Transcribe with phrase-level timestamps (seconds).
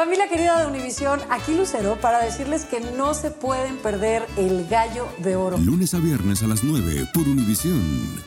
[0.00, 5.06] Familia querida de Univisión, aquí Lucero para decirles que no se pueden perder el gallo
[5.18, 5.58] de oro.
[5.58, 8.18] Lunes a viernes a las 9 por Univisión.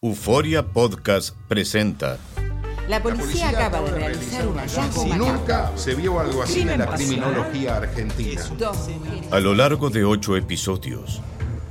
[0.00, 2.16] Euforia Podcast presenta.
[2.88, 7.76] La policía, acaba de realizar un hallazgo nunca se vio algo así en la criminología
[7.76, 8.42] argentina.
[9.30, 11.20] A lo largo de ocho episodios,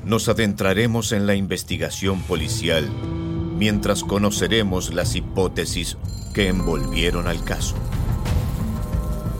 [0.06, 2.88] nos adentraremos en la investigación policial
[3.58, 5.98] mientras conoceremos las hipótesis
[6.36, 7.76] que envolvieron al caso.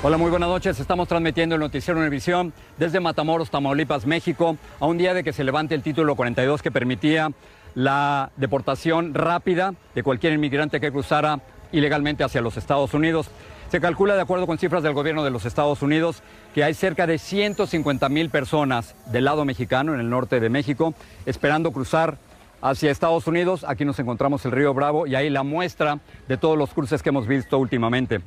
[0.00, 0.78] Hola, muy buenas noches.
[0.78, 5.42] Estamos transmitiendo el Noticiero Univisión desde Matamoros, Tamaulipas, México, a un día de que se
[5.42, 7.32] levante el título 42 que permitía
[7.74, 11.40] la deportación rápida de cualquier inmigrante que cruzara
[11.72, 13.28] ilegalmente hacia los Estados Unidos.
[13.72, 16.22] Se calcula, de acuerdo con cifras del gobierno de los Estados Unidos,
[16.54, 20.94] que hay cerca de 150 mil personas del lado mexicano, en el norte de México,
[21.26, 22.18] esperando cruzar
[22.62, 23.64] hacia Estados Unidos.
[23.66, 27.08] Aquí nos encontramos el río Bravo y ahí la muestra de todos los cruces que
[27.08, 28.20] hemos visto últimamente.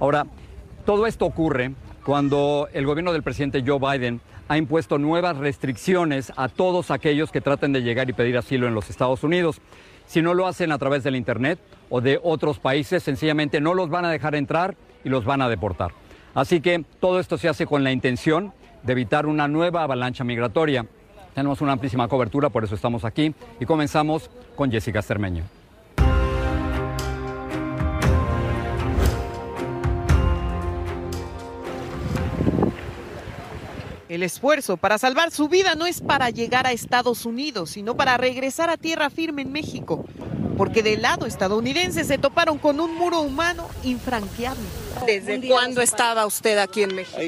[0.00, 0.26] Ahora,
[0.88, 1.72] todo esto ocurre
[2.02, 7.42] cuando el gobierno del presidente Joe Biden ha impuesto nuevas restricciones a todos aquellos que
[7.42, 9.60] traten de llegar y pedir asilo en los Estados Unidos.
[10.06, 11.58] Si no lo hacen a través del Internet
[11.90, 15.50] o de otros países, sencillamente no los van a dejar entrar y los van a
[15.50, 15.90] deportar.
[16.32, 20.86] Así que todo esto se hace con la intención de evitar una nueva avalancha migratoria.
[21.34, 25.57] Tenemos una amplísima cobertura, por eso estamos aquí y comenzamos con Jessica Cermeño.
[34.08, 38.16] El esfuerzo para salvar su vida no es para llegar a Estados Unidos, sino para
[38.16, 40.06] regresar a tierra firme en México,
[40.56, 44.64] porque del lado estadounidense se toparon con un muro humano infranqueable.
[45.04, 47.18] ¿Desde cuándo estaba usted aquí en México?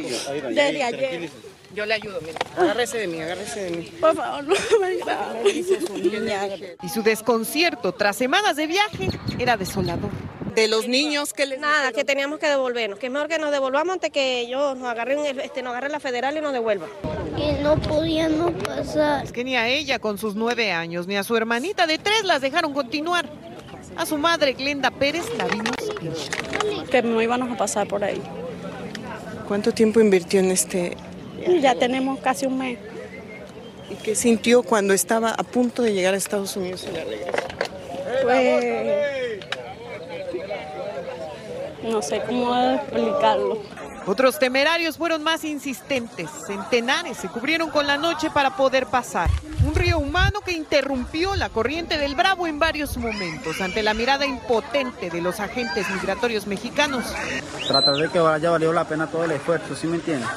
[0.49, 1.31] Desde ayer.
[1.75, 2.35] Yo le ayudo, mire.
[2.57, 3.93] Agárrese de mí, agárrese de mí.
[4.01, 5.47] Por favor, no me.
[6.83, 10.11] Y su desconcierto tras semanas de viaje era desolador.
[10.55, 12.99] De los niños que les Nada, que teníamos que devolvernos.
[12.99, 15.93] Que es mejor que nos devolvamos antes que ellos nos agarren, el- este, nos agarren
[15.93, 16.89] la federal y nos devuelvan.
[17.37, 19.25] que no podíamos pasar.
[19.25, 22.25] Es que ni a ella con sus nueve años, ni a su hermanita de tres
[22.25, 23.27] las dejaron continuar.
[23.97, 26.87] A su madre, Glenda Pérez, la vimos.
[26.91, 28.21] Que no íbamos a pasar por ahí.
[29.49, 30.97] ¿Cuánto tiempo invirtió en este?
[31.61, 32.79] Ya tenemos casi un mes.
[33.91, 37.33] ¿Y qué sintió cuando estaba a punto de llegar a Estados Unidos en la regreso?
[38.23, 39.20] Pues.
[41.83, 43.59] No sé cómo explicarlo.
[44.07, 46.29] Otros temerarios fueron más insistentes.
[46.47, 49.31] Centenares se cubrieron con la noche para poder pasar.
[49.71, 54.27] Un río humano que interrumpió la corriente del Bravo en varios momentos ante la mirada
[54.27, 57.05] impotente de los agentes migratorios mexicanos.
[57.69, 60.29] Tratar de que haya valido la pena todo el esfuerzo, ¿sí me entiendes?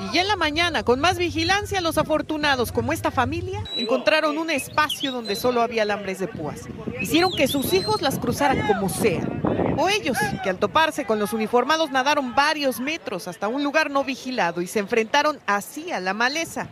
[0.00, 4.48] Y ya en la mañana, con más vigilancia, los afortunados como esta familia encontraron un
[4.48, 6.62] espacio donde solo había alambres de púas.
[7.02, 9.28] Hicieron que sus hijos las cruzaran como sea.
[9.76, 14.04] O ellos, que al toparse con los uniformados nadaron varios metros hasta un lugar no
[14.04, 16.68] vigilado y se enfrentaron así a la maleza.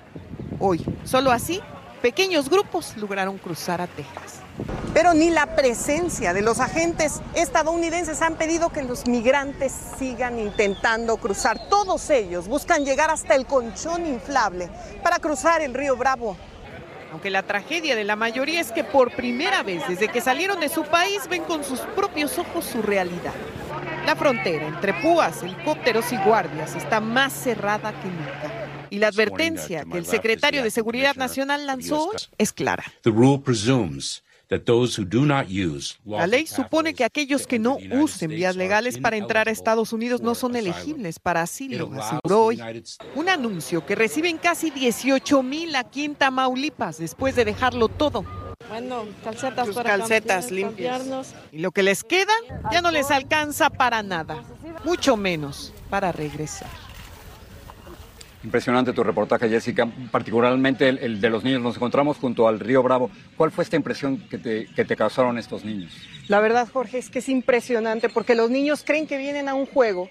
[0.59, 1.61] Hoy, solo así,
[1.99, 4.41] pequeños grupos lograron cruzar a Texas.
[4.95, 11.17] Pero ni la presencia de los agentes estadounidenses han pedido que los migrantes sigan intentando
[11.19, 11.69] cruzar.
[11.69, 14.69] Todos ellos buscan llegar hasta el conchón inflable
[15.03, 16.37] para cruzar el río Bravo.
[17.13, 20.69] Aunque la tragedia de la mayoría es que por primera vez desde que salieron de
[20.69, 23.33] su país ven con sus propios ojos su realidad.
[24.05, 28.48] La frontera entre púas, helicópteros y guardias está más cerrada que nunca.
[28.91, 32.85] Y la advertencia que el secretario de Seguridad Nacional lanzó hoy es clara.
[33.03, 37.59] The rule presumes that those who do not use La ley supone que aquellos que
[37.59, 42.47] no usen vías legales para entrar a Estados Unidos no son elegibles para asilo, aseguró
[42.47, 42.61] hoy.
[43.15, 48.25] Un anuncio que reciben casi 18 mil aquí en Tamaulipas después de dejarlo todo.
[48.69, 50.99] Bueno, calcetas Sus para calcetas limpias.
[50.99, 51.35] cambiarnos.
[51.53, 52.33] Y lo que les queda
[52.71, 54.43] ya no les alcanza para nada,
[54.85, 56.88] mucho menos para regresar.
[58.45, 61.61] Impresionante tu reportaje, Jessica, particularmente el, de los niños.
[61.61, 63.11] Nos encontramos junto al río Bravo.
[63.37, 65.93] ¿Cuál fue esta impresión que te causaron estos niños?
[66.29, 69.67] La verdad, Jorge, es que es impresionante porque los niños creen que vienen a un
[69.67, 70.09] juego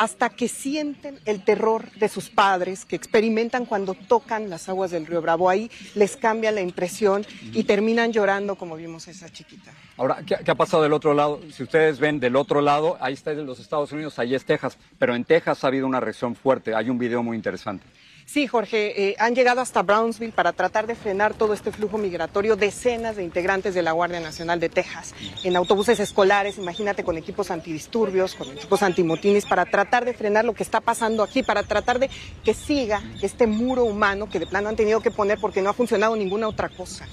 [0.00, 5.04] hasta que sienten el terror de sus padres, que experimentan cuando tocan las aguas del
[5.04, 5.50] río Bravo.
[5.50, 9.72] Ahí les cambia la impresión y terminan llorando como vimos a esa chiquita.
[9.98, 11.42] Ahora, ¿qué, ha pasado del otro lado?
[11.52, 15.14] Si ustedes ven del otro lado, ahí está los Estados Unidos, ahí es Texas, pero
[15.14, 16.74] en Texas ha habido una reacción fuerte.
[16.74, 17.84] Hay un video muy interesante.
[18.32, 22.54] Sí, Jorge, eh, han llegado hasta Brownsville para tratar de frenar todo este flujo migratorio
[22.54, 27.50] decenas de integrantes de la Guardia Nacional de Texas en autobuses escolares, imagínate con equipos
[27.50, 31.98] antidisturbios, con equipos antimotinis, para tratar de frenar lo que está pasando aquí, para tratar
[31.98, 32.08] de
[32.44, 35.74] que siga este muro humano que de plano han tenido que poner porque no ha
[35.74, 37.08] funcionado ninguna otra cosa.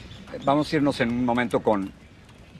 [0.45, 1.91] Vamos a irnos en un momento con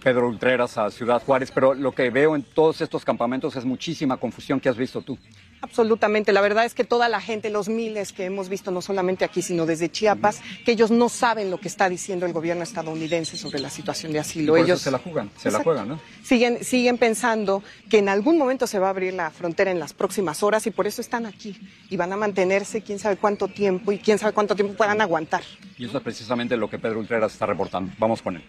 [0.03, 4.17] Pedro Ultreras a Ciudad Juárez, pero lo que veo en todos estos campamentos es muchísima
[4.17, 5.15] confusión que has visto tú.
[5.61, 6.31] Absolutamente.
[6.33, 9.41] La verdad es que toda la gente, los miles que hemos visto, no solamente aquí,
[9.41, 13.59] sino desde Chiapas, que ellos no saben lo que está diciendo el gobierno estadounidense sobre
[13.59, 14.53] la situación de asilo.
[14.53, 15.99] Por ellos eso se la juegan, se la juegan, ¿no?
[16.23, 19.93] Siguen, siguen pensando que en algún momento se va a abrir la frontera en las
[19.93, 21.57] próximas horas y por eso están aquí.
[21.89, 25.43] Y van a mantenerse quién sabe cuánto tiempo y quién sabe cuánto tiempo puedan aguantar.
[25.77, 27.91] Y eso es precisamente lo que Pedro Ultreras está reportando.
[27.97, 28.43] Vamos con él.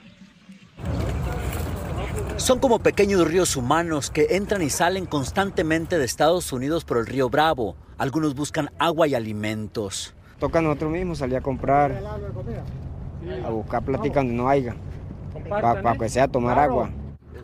[2.39, 7.07] Son como pequeños ríos humanos que entran y salen constantemente de Estados Unidos por el
[7.07, 7.75] río Bravo.
[7.99, 10.15] Algunos buscan agua y alimentos.
[10.39, 12.01] Toca a nosotros mismos salir a comprar,
[13.45, 14.77] a buscar plática donde no haya,
[15.49, 16.91] para que sea tomar agua.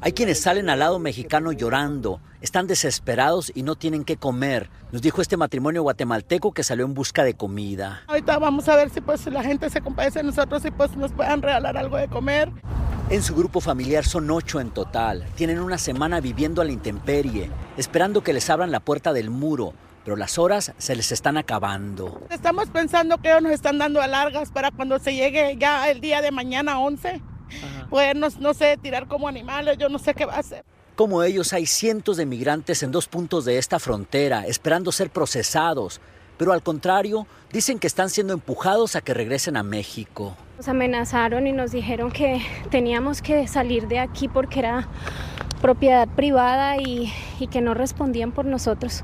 [0.01, 4.71] Hay quienes salen al lado mexicano llorando, están desesperados y no tienen qué comer.
[4.93, 8.03] Nos dijo este matrimonio guatemalteco que salió en busca de comida.
[8.07, 11.13] Ahorita vamos a ver si pues la gente se compadece de nosotros y pues nos
[11.13, 12.53] puedan regalar algo de comer.
[13.11, 15.27] En su grupo familiar son ocho en total.
[15.35, 19.75] Tienen una semana viviendo a la intemperie, esperando que les abran la puerta del muro,
[20.05, 22.23] pero las horas se les están acabando.
[22.31, 26.23] Estamos pensando que ellos nos están dando alargas para cuando se llegue ya el día
[26.23, 27.21] de mañana 11,
[27.91, 30.65] podernos, no sé, tirar como animales, yo no sé qué va a hacer.
[30.97, 36.01] Como ellos, hay cientos de migrantes en dos puntos de esta frontera, esperando ser procesados,
[36.37, 40.37] pero al contrario, dicen que están siendo empujados a que regresen a México.
[40.57, 44.89] Nos amenazaron y nos dijeron que teníamos que salir de aquí porque era
[45.61, 49.03] propiedad privada y, y, que no respondían por nosotros.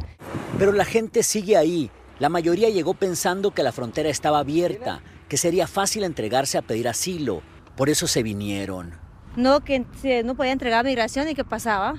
[0.59, 1.91] Pero la gente sigue ahí.
[2.19, 6.87] La mayoría llegó pensando que la frontera estaba abierta, que sería fácil entregarse a pedir
[6.87, 7.41] asilo.
[7.76, 8.93] Por eso se vinieron.
[9.37, 9.87] No, que
[10.25, 11.94] no podía entregar migración y qué pasaba.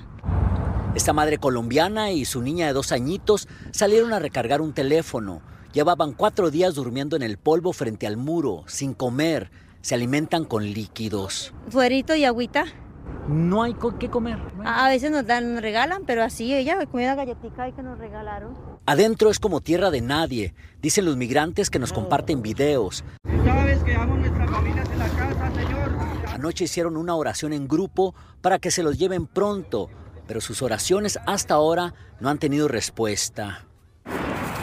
[0.94, 5.40] Esta madre colombiana y su niña de dos añitos salieron a recargar un teléfono.
[5.72, 9.50] Llevaban cuatro días durmiendo en el polvo frente al muro, sin comer.
[9.80, 11.54] Se alimentan con líquidos.
[11.70, 12.66] Fuerito y agüita.
[13.26, 14.38] No hay qué comer.
[14.66, 17.98] A veces nos dan, nos regalan, pero así ella comió una galletita y que nos
[17.98, 18.54] regalaron.
[18.84, 23.02] Adentro es como tierra de nadie, dicen los migrantes que nos comparten videos.
[23.46, 25.92] Sabes que amo nuestras familias en la casa, Señor.
[26.34, 29.88] Anoche hicieron una oración en grupo para que se los lleven pronto,
[30.32, 33.66] pero sus oraciones hasta ahora no han tenido respuesta.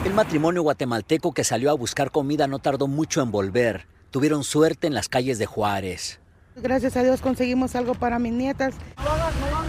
[0.04, 3.86] El matrimonio guatemalteco que salió a buscar comida no tardó mucho en volver.
[4.10, 6.22] Tuvieron suerte en las calles de Juárez.
[6.56, 8.74] Gracias a Dios conseguimos algo para mis nietas.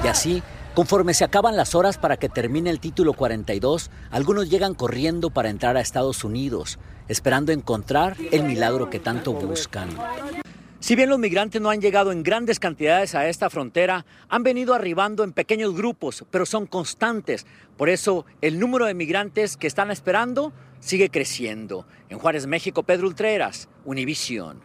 [0.03, 0.43] Y así,
[0.75, 5.51] conforme se acaban las horas para que termine el título 42, algunos llegan corriendo para
[5.51, 9.91] entrar a Estados Unidos, esperando encontrar el milagro que tanto buscan.
[10.81, 14.73] Si bien los migrantes no han llegado en grandes cantidades a esta frontera, han venido
[14.73, 17.47] arribando en pequeños grupos, pero son constantes.
[17.77, 21.87] Por eso el número de migrantes que están esperando sigue creciendo.
[22.09, 24.63] En Juárez, México, Pedro Ultreras, Univisión.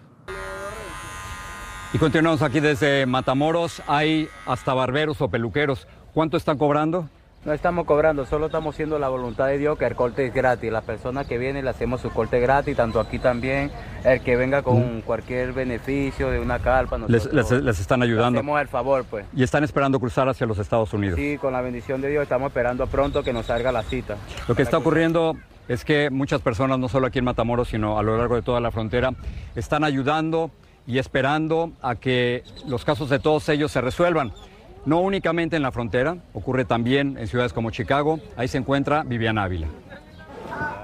[1.94, 3.84] Y continuamos aquí desde Matamoros.
[3.86, 5.86] Hay hasta barberos o peluqueros.
[6.14, 7.10] ¿Cuánto están cobrando?
[7.46, 10.72] No estamos cobrando, solo estamos haciendo la voluntad de Dios que el corte es gratis.
[10.72, 13.70] Las personas que vienen le hacemos su corte gratis, tanto aquí también.
[14.04, 16.98] El que venga con cualquier beneficio de una carpa.
[17.08, 18.40] Les, les, les, están ayudando.
[18.40, 19.28] hacemos el favor, pues.
[19.36, 21.20] Y están esperando cruzar hacia los Estados Unidos.
[21.20, 24.18] Sí, con la bendición de Dios estamos esperando pronto que nos salga la cita.
[24.48, 28.02] Lo que está ocurriendo es que muchas personas, no solo aquí en Matamoros, sino a
[28.02, 29.14] lo largo de toda la frontera,
[29.56, 30.50] están ayudando
[30.88, 34.34] y esperando a que los casos de todos ellos se resuelvan.
[34.86, 38.20] No únicamente en la frontera, ocurre también en ciudades como Chicago.
[38.36, 39.68] Ahí se encuentra Vivian Ávila.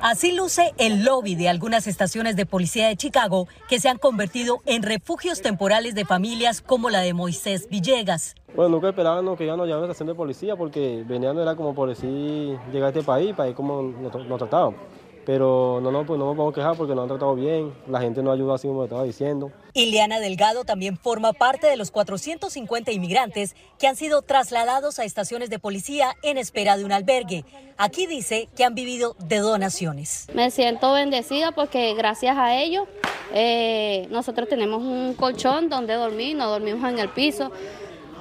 [0.01, 4.61] Así luce el lobby de algunas estaciones de policía de Chicago que se han convertido
[4.65, 8.35] en refugios temporales de familias como la de Moisés Villegas.
[8.55, 11.75] Bueno, nunca esperábamos que ya nos llamaran a estación de policía porque venían era como
[11.75, 14.75] por decir llegar a este país, para ir como nos, nos trataban.
[15.25, 18.23] Pero no, no, pues no me puedo quejar porque nos han tratado bien, la gente
[18.23, 19.51] nos ayuda así como estaba diciendo.
[19.73, 25.49] Ileana Delgado también forma parte de los 450 inmigrantes que han sido trasladados a estaciones
[25.49, 27.45] de policía en espera de un albergue.
[27.77, 30.27] Aquí dice que han vivido de donaciones.
[30.33, 32.87] Me siento bendecida porque gracias a ellos
[33.33, 37.51] eh, nosotros tenemos un colchón donde dormir, no dormimos en el piso.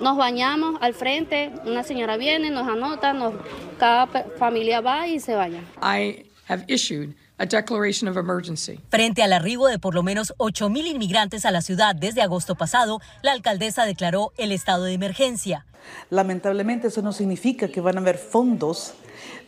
[0.00, 3.34] Nos bañamos al frente, una señora viene, nos anota, nos,
[3.78, 4.06] cada
[4.38, 5.62] familia va y se baña.
[5.82, 8.80] I have issued a declaration of emergency.
[8.90, 13.00] Frente al arribo de por lo menos 8.000 inmigrantes a la ciudad desde agosto pasado,
[13.22, 15.64] la alcaldesa declaró el estado de emergencia.
[16.10, 18.94] Lamentablemente eso no significa que van a haber fondos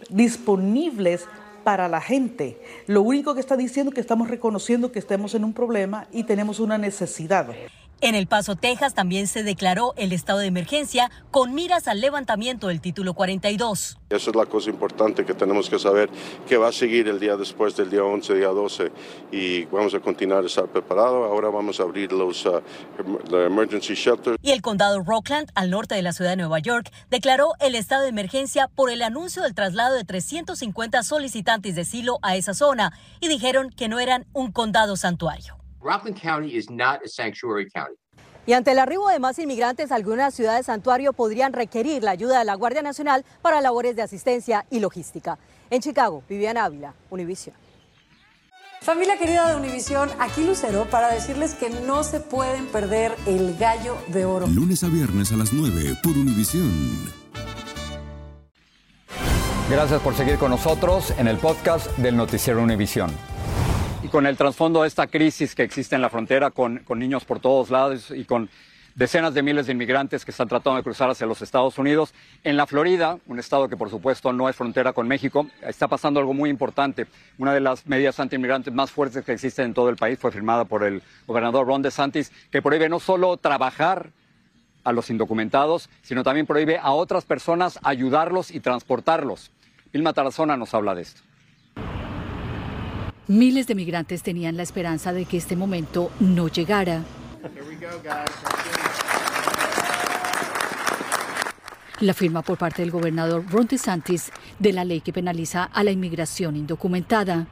[0.09, 1.26] disponibles
[1.64, 2.61] para la gente.
[2.87, 6.25] Lo único que está diciendo es que estamos reconociendo que estamos en un problema y
[6.25, 7.49] tenemos una necesidad.
[8.04, 12.66] En El Paso, Texas, también se declaró el estado de emergencia con miras al levantamiento
[12.66, 13.97] del título 42.
[14.11, 16.11] Esa es la cosa importante que tenemos que saber
[16.49, 18.90] que va a seguir el día después del día 11, día 12
[19.30, 21.30] y vamos a continuar a estar preparados.
[21.30, 22.61] Ahora vamos a abrir los uh,
[23.37, 24.37] emergency shelters.
[24.42, 28.02] Y el condado Rockland, al norte de la ciudad de Nueva York, declaró el estado
[28.02, 32.99] de emergencia por el anuncio del traslado de 350 solicitantes de asilo a esa zona
[33.21, 35.62] y dijeron que no eran un condado santuario.
[35.83, 37.97] Rockland County is not a sanctuary county.
[38.47, 42.45] Y ante el arribo de más inmigrantes, algunas ciudades santuario podrían requerir la ayuda de
[42.45, 45.39] la Guardia Nacional para labores de asistencia y logística.
[45.71, 47.55] En Chicago, Viviana Ávila, Univisión.
[48.81, 53.97] Familia querida de Univisión, aquí Lucero para decirles que no se pueden perder el gallo
[54.09, 54.49] de oro.
[54.49, 57.12] Lunes a viernes a las 9 por Univisión.
[59.71, 63.12] Gracias por seguir con nosotros en el podcast del Noticiero Univisión
[64.02, 67.25] y con el trasfondo de esta crisis que existe en la frontera con, con, niños
[67.25, 68.50] por todos lados y con
[68.97, 72.12] decenas de miles de inmigrantes que están tratando de cruzar hacia los Estados Unidos.
[72.42, 76.18] En la Florida, un estado que por supuesto no es frontera con México, está pasando
[76.18, 77.06] algo muy importante.
[77.38, 80.64] Una de las medidas antiinmigrantes más fuertes que existen en todo el país fue firmada
[80.64, 84.11] por el gobernador Ron DeSantis, que prohíbe no solo trabajar
[84.85, 89.52] a los indocumentados, sino también prohíbe a otras personas ayudarlos y transportarlos.
[89.92, 91.23] Vilma Tarazona nos habla de esto.
[93.29, 97.02] Miles de migrantes tenían la esperanza de que este momento no llegara.
[102.00, 105.93] La firma por parte del gobernador Ron DeSantis de la ley que penaliza a la
[105.93, 107.47] inmigración indocumentada.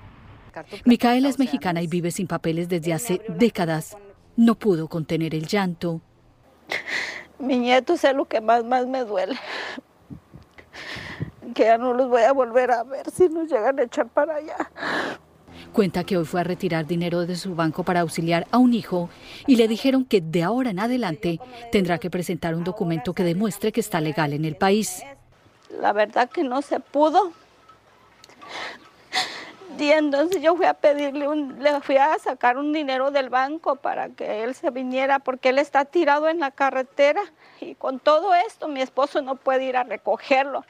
[0.85, 3.97] Micaela es mexicana y vive sin papeles desde hace décadas.
[4.37, 6.01] No pudo contener el llanto.
[7.39, 9.39] Mi nieto es lo que más, más me duele.
[11.55, 14.37] Que ya no los voy a volver a ver si nos llegan a echar para
[14.37, 14.57] allá.
[15.73, 19.09] Cuenta que hoy fue a retirar dinero de su banco para auxiliar a un hijo
[19.47, 21.39] y le dijeron que de ahora en adelante
[21.71, 25.03] tendrá que presentar un documento que demuestre que está legal en el país.
[25.81, 27.33] La verdad que no se pudo.
[29.79, 33.77] Y entonces yo fui a pedirle, un, le fui a sacar un dinero del banco
[33.77, 37.23] para que él se viniera porque él está tirado en la carretera
[37.63, 40.67] y con todo esto mi esposo no puede ir a recogerlo.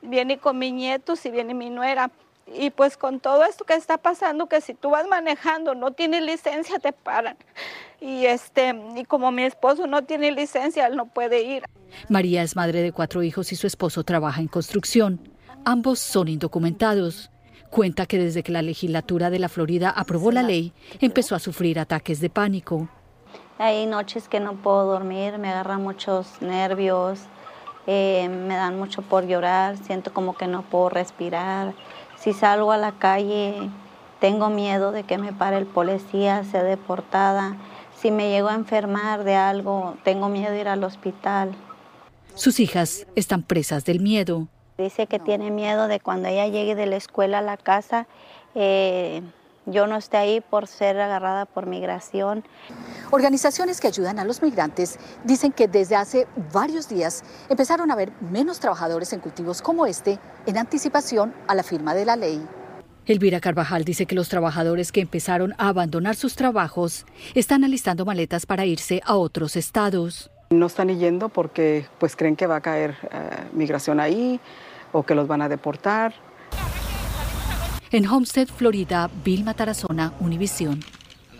[0.00, 2.10] Viene con mis nietos y viene mi nuera,
[2.46, 6.22] y pues con todo esto que está pasando, que si tú vas manejando, no tienes
[6.22, 7.36] licencia, te paran.
[8.00, 11.64] Y este, y como mi esposo no tiene licencia, él no puede ir.
[12.08, 15.20] María es madre de cuatro hijos y su esposo trabaja en construcción.
[15.64, 17.30] Ambos son indocumentados.
[17.70, 21.78] Cuenta que desde que la legislatura de la Florida aprobó la ley, empezó a sufrir
[21.78, 22.88] ataques de pánico.
[23.58, 27.20] Hay noches que no puedo dormir, me agarran muchos nervios,
[27.86, 31.74] eh, me dan mucho por llorar, siento como que no puedo respirar.
[32.24, 33.68] Si salgo a la calle,
[34.18, 37.58] tengo miedo de que me pare el policía, sea deportada.
[37.94, 41.54] Si me llego a enfermar de algo, tengo miedo de ir al hospital.
[42.34, 44.48] Sus hijas están presas del miedo.
[44.78, 48.06] Dice que tiene miedo de cuando ella llegue de la escuela a la casa,
[48.54, 49.20] eh,
[49.66, 52.44] yo no esté ahí por ser agarrada por migración.
[53.10, 58.12] Organizaciones que ayudan a los migrantes dicen que desde hace varios días empezaron a haber
[58.20, 62.46] menos trabajadores en cultivos como este en anticipación a la firma de la ley.
[63.06, 67.04] Elvira Carvajal dice que los trabajadores que empezaron a abandonar sus trabajos
[67.34, 70.30] están alistando maletas para irse a otros estados.
[70.50, 74.40] No están yendo porque pues creen que va a caer eh, migración ahí
[74.92, 76.14] o que los van a deportar.
[77.94, 80.80] En Homestead, Florida, Vilma Tarazona, Univisión.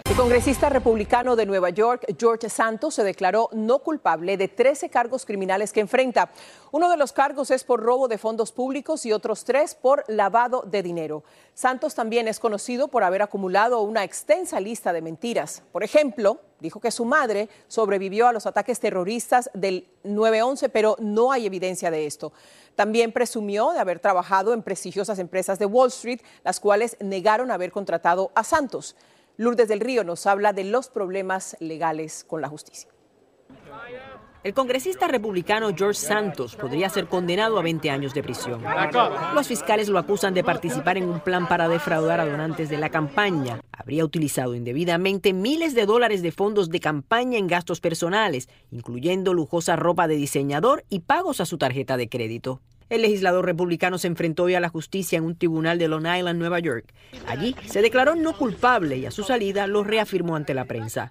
[0.05, 5.27] El congresista republicano de Nueva York, George Santos, se declaró no culpable de 13 cargos
[5.27, 6.31] criminales que enfrenta.
[6.71, 10.63] Uno de los cargos es por robo de fondos públicos y otros tres por lavado
[10.63, 11.25] de dinero.
[11.55, 15.65] Santos también es conocido por haber acumulado una extensa lista de mentiras.
[15.73, 21.33] Por ejemplo, dijo que su madre sobrevivió a los ataques terroristas del 9-11, pero no
[21.33, 22.33] hay evidencia de esto.
[22.75, 27.73] También presumió de haber trabajado en prestigiosas empresas de Wall Street, las cuales negaron haber
[27.73, 28.97] contratado a Santos.
[29.37, 32.91] Lourdes del Río nos habla de los problemas legales con la justicia.
[34.45, 38.63] El congresista republicano George Santos podría ser condenado a 20 años de prisión.
[39.35, 42.91] Los fiscales lo acusan de participar en un plan para defraudar a donantes de la
[42.91, 43.63] campaña.
[43.73, 49.77] Habría utilizado indebidamente miles de dólares de fondos de campaña en gastos personales, incluyendo lujosa
[49.77, 52.61] ropa de diseñador y pagos a su tarjeta de crédito.
[52.91, 56.39] El legislador republicano se enfrentó hoy a la justicia en un tribunal de Long Island,
[56.39, 56.93] Nueva York.
[57.27, 61.11] Allí se declaró no culpable y a su salida lo reafirmó ante la prensa.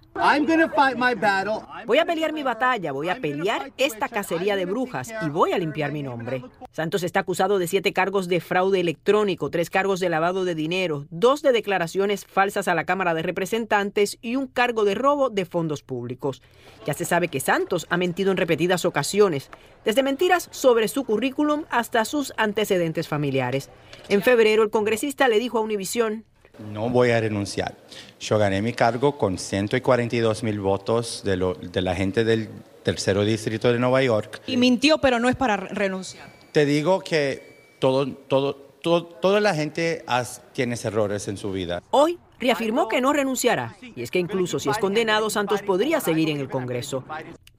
[1.85, 5.57] Voy a pelear mi batalla, voy a pelear esta cacería de brujas y voy a
[5.57, 6.43] limpiar mi nombre.
[6.71, 11.05] Santos está acusado de siete cargos de fraude electrónico, tres cargos de lavado de dinero,
[11.09, 15.45] dos de declaraciones falsas a la Cámara de Representantes y un cargo de robo de
[15.45, 16.41] fondos públicos.
[16.85, 19.49] Ya se sabe que Santos ha mentido en repetidas ocasiones,
[19.85, 23.69] desde mentiras sobre su currículum hasta sus antecedentes familiares.
[24.09, 26.25] En febrero, el congresista le dijo a Univisión,
[26.59, 27.75] no voy a renunciar.
[28.19, 32.47] Yo gané mi cargo con 142 mil votos de, lo, de la gente del
[32.83, 34.41] tercero distrito de Nueva York.
[34.45, 36.27] Y mintió, pero no es para renunciar.
[36.51, 40.05] Te digo que todo, todo, todo, toda la gente
[40.53, 41.81] tiene errores en su vida.
[41.89, 43.75] Hoy reafirmó que no renunciará.
[43.81, 47.03] Y es que incluso si es condenado, Santos podría seguir en el Congreso.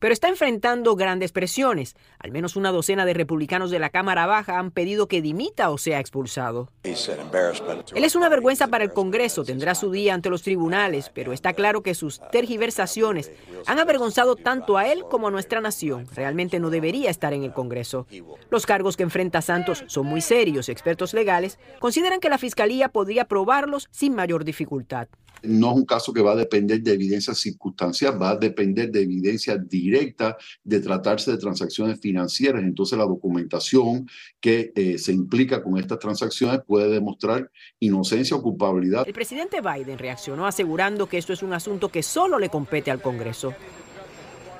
[0.04, 1.96] Pero está enfrentando grandes presiones.
[2.18, 5.78] Al menos una docena de republicanos de la Cámara Baja han pedido que dimita o
[5.78, 6.68] sea expulsado.
[6.82, 11.54] Él es una vergüenza para el Congreso, tendrá su día ante los tribunales, pero está
[11.54, 13.32] claro que sus tergiversaciones
[13.66, 16.06] han avergonzado tanto a él como a nuestra nación.
[16.14, 18.06] Realmente no debería estar en el Congreso.
[18.50, 20.68] Los cargos que enfrenta Santos son muy serios.
[20.68, 25.08] Expertos legales consideran que la Fiscalía podría probarlos sin mayor dificultad.
[25.44, 29.02] No es un caso que va a depender de evidencia circunstancial, va a depender de
[29.02, 32.62] evidencia directa de tratarse de transacciones financieras.
[32.62, 34.08] Entonces la documentación
[34.40, 39.06] que eh, se implica con estas transacciones puede demostrar inocencia o culpabilidad.
[39.06, 43.00] El presidente Biden reaccionó asegurando que esto es un asunto que solo le compete al
[43.00, 43.54] Congreso.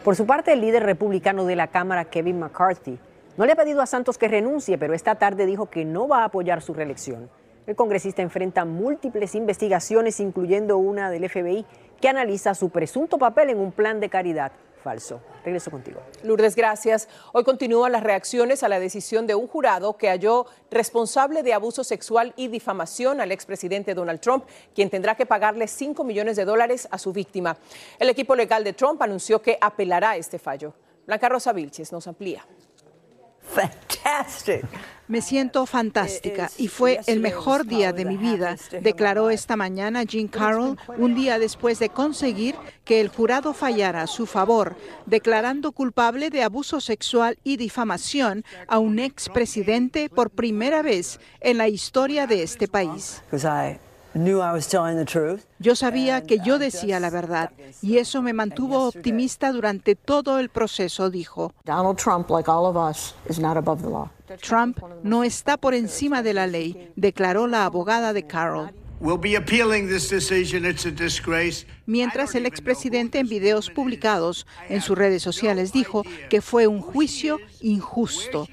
[0.05, 2.99] Por su parte, el líder republicano de la Cámara, Kevin McCarthy,
[3.37, 6.21] no le ha pedido a Santos que renuncie, pero esta tarde dijo que no va
[6.21, 7.31] a apoyar su reelección.
[7.66, 11.64] El congresista enfrenta múltiples investigaciones, incluyendo una del FBI,
[12.00, 14.52] que analiza su presunto papel en un plan de caridad
[14.85, 15.23] falso.
[15.42, 16.02] Regreso contigo.
[16.23, 17.09] Lourdes, gracias.
[17.33, 21.83] Hoy continúan las reacciones a la decisión de un jurado que halló responsable de abuso
[21.85, 24.44] sexual y difamación al expresidente Donald Trump,
[24.75, 27.56] quien tendrá que pagarle 5 millones de dólares a su víctima.
[27.99, 30.75] El equipo legal de Trump anunció que apelará este fallo.
[31.06, 32.47] Blanca Rosa Vilches nos amplía.
[35.07, 40.29] Me siento fantástica y fue el mejor día de mi vida, declaró esta mañana Jean
[40.29, 46.30] Carroll, un día después de conseguir que el jurado fallara a su favor, declarando culpable
[46.30, 52.43] de abuso sexual y difamación a un expresidente por primera vez en la historia de
[52.43, 53.23] este país.
[55.59, 57.50] Yo sabía que yo decía la verdad
[57.83, 61.53] y eso me mantuvo optimista durante todo el proceso, dijo.
[64.41, 68.71] Trump no está por encima de la ley, declaró la abogada de Carroll.
[71.85, 77.39] Mientras el expresidente en videos publicados en sus redes sociales dijo que fue un juicio
[77.61, 78.49] injusto.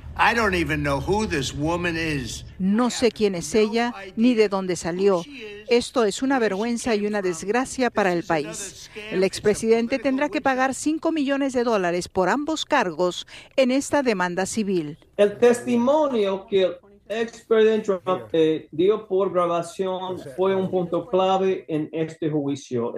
[2.62, 5.24] No sé quién es ella ni de dónde salió.
[5.68, 8.92] Esto es una vergüenza y una desgracia para el país.
[9.12, 14.46] El expresidente tendrá que pagar 5 millones de dólares por ambos cargos en esta demanda
[14.46, 15.00] civil.
[15.18, 16.78] El testimonio que
[17.10, 22.96] ex-presidente Trump eh, dio por grabación fue un punto clave en este juicio.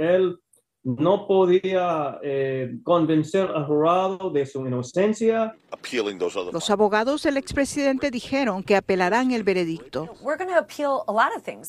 [0.84, 5.56] No podía eh, convencer al jurado de su inocencia.
[6.52, 10.14] Los abogados del expresidente dijeron que apelarán el veredicto.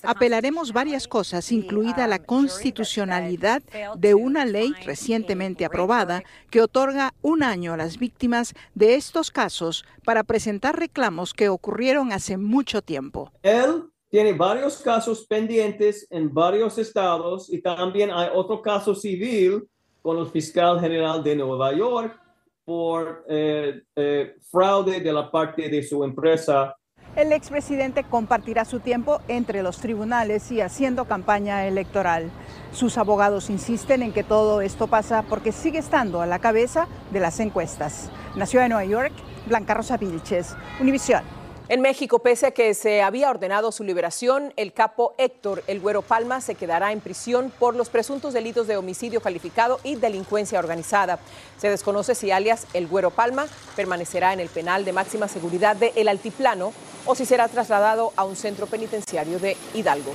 [0.02, 3.62] Apelaremos varias cosas, incluida la constitucionalidad
[3.96, 9.84] de una ley recientemente aprobada que otorga un año a las víctimas de estos casos
[10.04, 13.30] para presentar reclamos que ocurrieron hace mucho tiempo.
[13.42, 19.68] Él tiene varios casos pendientes en varios estados y también hay otro caso civil
[20.02, 22.16] con el fiscal general de Nueva York
[22.64, 26.76] por eh, eh, fraude de la parte de su empresa.
[27.16, 32.30] El expresidente compartirá su tiempo entre los tribunales y haciendo campaña electoral.
[32.70, 37.18] Sus abogados insisten en que todo esto pasa porque sigue estando a la cabeza de
[37.18, 38.12] las encuestas.
[38.36, 39.12] Nació en Nueva York,
[39.48, 41.43] Blanca Rosa Vilches, Univisión.
[41.70, 46.02] En México, pese a que se había ordenado su liberación, el capo Héctor El Güero
[46.02, 51.18] Palma se quedará en prisión por los presuntos delitos de homicidio calificado y delincuencia organizada.
[51.56, 53.46] Se desconoce si alias El Güero Palma
[53.76, 56.74] permanecerá en el penal de máxima seguridad de El Altiplano
[57.06, 60.12] o si será trasladado a un centro penitenciario de Hidalgo.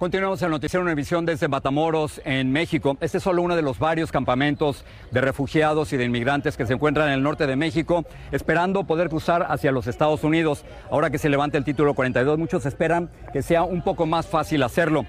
[0.00, 2.96] Continuamos el noticiero Univisión desde Matamoros, en México.
[3.02, 6.72] Este es solo uno de los varios campamentos de refugiados y de inmigrantes que se
[6.72, 10.64] encuentran en el norte de México, esperando poder cruzar hacia los Estados Unidos.
[10.90, 14.62] Ahora que se levanta el título 42, muchos esperan que sea un poco más fácil
[14.62, 15.04] hacerlo.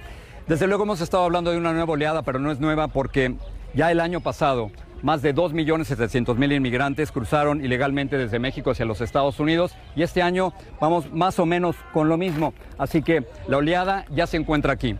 [0.49, 3.35] Desde luego hemos estado hablando de una nueva oleada, pero no es nueva porque
[3.73, 9.39] ya el año pasado más de 2.700.000 inmigrantes cruzaron ilegalmente desde México hacia los Estados
[9.39, 12.53] Unidos y este año vamos más o menos con lo mismo.
[12.77, 14.95] Así que la oleada ya se encuentra aquí.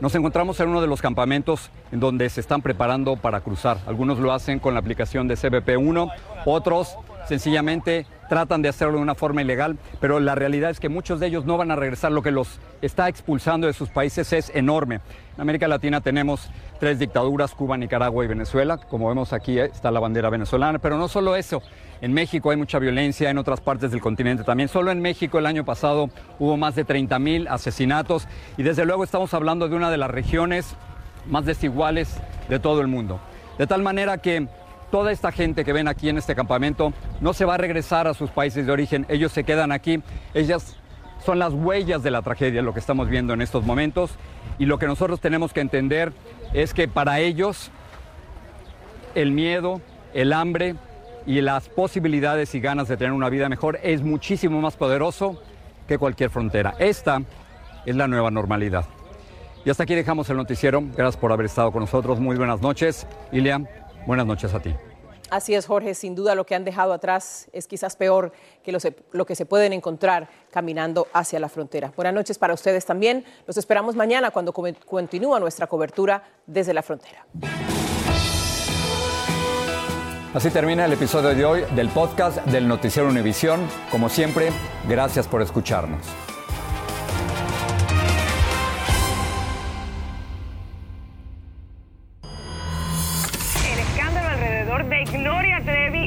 [0.00, 3.78] Nos encontramos en uno de los campamentos en donde se están preparando para cruzar.
[3.86, 6.12] Algunos lo hacen con la aplicación de CBP1,
[6.44, 11.20] otros sencillamente tratan de hacerlo de una forma ilegal, pero la realidad es que muchos
[11.20, 12.12] de ellos no van a regresar.
[12.12, 15.00] Lo que los está expulsando de sus países es enorme.
[15.36, 18.78] En América Latina tenemos tres dictaduras, Cuba, Nicaragua y Venezuela.
[18.78, 21.62] Como vemos aquí eh, está la bandera venezolana, pero no solo eso.
[22.00, 24.68] En México hay mucha violencia, en otras partes del continente también.
[24.68, 29.04] Solo en México el año pasado hubo más de 30 mil asesinatos y desde luego
[29.04, 30.76] estamos hablando de una de las regiones
[31.26, 32.16] más desiguales
[32.48, 33.20] de todo el mundo.
[33.58, 34.48] De tal manera que
[34.96, 38.14] toda esta gente que ven aquí en este campamento no se va a regresar a
[38.14, 40.74] sus países de origen, ellos se quedan aquí, ellas
[41.22, 44.12] son las huellas de la tragedia, lo que estamos viendo en estos momentos,
[44.58, 46.14] y lo que nosotros tenemos que entender
[46.54, 47.70] es que para ellos
[49.14, 49.82] el miedo,
[50.14, 50.76] el hambre
[51.26, 55.42] y las posibilidades y ganas de tener una vida mejor es muchísimo más poderoso
[55.86, 56.74] que cualquier frontera.
[56.78, 57.20] Esta
[57.84, 58.86] es la nueva normalidad.
[59.62, 60.80] Y hasta aquí dejamos el noticiero.
[60.80, 62.18] Gracias por haber estado con nosotros.
[62.18, 63.06] Muy buenas noches.
[63.30, 63.60] Ilia,
[64.06, 64.74] buenas noches a ti.
[65.28, 65.94] Así es, Jorge.
[65.94, 68.78] Sin duda lo que han dejado atrás es quizás peor que lo,
[69.12, 71.92] lo, que se pueden encontrar caminando hacia la frontera.
[71.96, 73.24] Buenas noches para ustedes también.
[73.46, 77.26] Los esperamos mañana cuando continúa nuestra cobertura desde la frontera.
[80.36, 83.66] Así termina el episodio de hoy del podcast del Noticiero Univisión.
[83.90, 84.50] Como siempre,
[84.86, 86.02] gracias por escucharnos.